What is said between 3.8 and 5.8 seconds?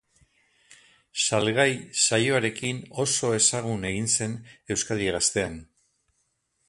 egin zen Euskadi Gaztean.